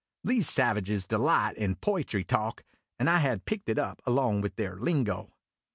[0.23, 2.63] (These savages delight in poitry talk,
[2.97, 5.35] and I had picked it up along with their lingo.)